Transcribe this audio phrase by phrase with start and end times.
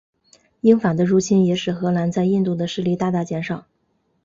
[0.61, 3.67] 英法的入侵也使荷兰在印度的势力大大减少。